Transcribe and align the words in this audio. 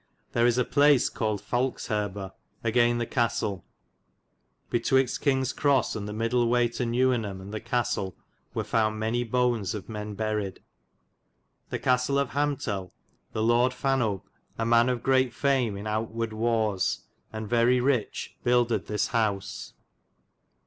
There 0.33 0.47
is 0.47 0.57
a 0.57 0.65
place 0.65 1.11
cauUid 1.11 1.41
Falxherbar 1.41 2.31
* 2.47 2.65
agayn 2.65 2.97
the 2.97 3.05
castel. 3.05 3.63
Betwixt 4.71 5.21
Kinges 5.21 5.55
Crose 5.55 5.95
yn 5.95 6.07
the 6.07 6.11
midle 6.11 6.49
way 6.49 6.69
to 6.69 6.85
Nevvenham 6.87 7.39
and 7.39 7.53
the 7.53 7.59
castel 7.59 8.15
were 8.55 8.63
founde 8.63 8.97
many 8.97 9.23
bones 9.23 9.75
of 9.75 9.89
men 9.89 10.15
buried. 10.15 10.61
The 11.69 11.77
castle 11.77 12.17
of 12.17 12.31
Hamtel.'^ 12.31 12.89
The 13.33 13.43
Lorde 13.43 13.73
Fanope, 13.73 14.23
a 14.57 14.65
man 14.65 14.89
of 14.89 15.03
greate 15.03 15.33
fame 15.35 15.77
in 15.77 15.85
owtewarde 15.85 16.33
warres, 16.33 17.01
and 17.31 17.47
very 17.47 17.79
riche, 17.79 18.35
buildid 18.43 18.87
this 18.87 19.09
house. 19.09 19.73